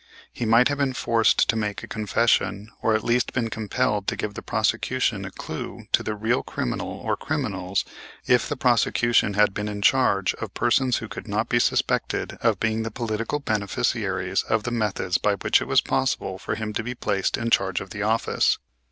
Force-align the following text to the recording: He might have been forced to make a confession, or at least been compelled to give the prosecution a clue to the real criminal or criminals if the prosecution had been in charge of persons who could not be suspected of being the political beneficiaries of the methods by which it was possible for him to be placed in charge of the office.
He 0.33 0.47
might 0.47 0.67
have 0.69 0.79
been 0.79 0.93
forced 0.95 1.47
to 1.47 1.55
make 1.55 1.83
a 1.83 1.87
confession, 1.87 2.71
or 2.81 2.95
at 2.95 3.03
least 3.03 3.33
been 3.33 3.51
compelled 3.51 4.07
to 4.07 4.15
give 4.15 4.33
the 4.33 4.41
prosecution 4.41 5.25
a 5.25 5.29
clue 5.29 5.85
to 5.91 6.01
the 6.01 6.15
real 6.15 6.41
criminal 6.41 6.89
or 6.89 7.15
criminals 7.15 7.85
if 8.25 8.49
the 8.49 8.57
prosecution 8.57 9.35
had 9.35 9.53
been 9.53 9.67
in 9.67 9.83
charge 9.83 10.33
of 10.41 10.55
persons 10.55 10.97
who 10.97 11.07
could 11.07 11.27
not 11.27 11.49
be 11.49 11.59
suspected 11.59 12.39
of 12.41 12.59
being 12.59 12.81
the 12.81 12.89
political 12.89 13.37
beneficiaries 13.39 14.41
of 14.41 14.63
the 14.63 14.71
methods 14.71 15.19
by 15.19 15.35
which 15.35 15.61
it 15.61 15.67
was 15.67 15.81
possible 15.81 16.39
for 16.39 16.55
him 16.55 16.73
to 16.73 16.81
be 16.83 16.95
placed 16.95 17.37
in 17.37 17.51
charge 17.51 17.79
of 17.79 17.91
the 17.91 18.01
office. 18.01 18.57